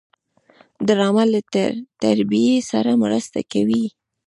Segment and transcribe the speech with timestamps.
[0.87, 1.39] ډرامه له
[2.01, 3.85] تربیې سره مرسته کوي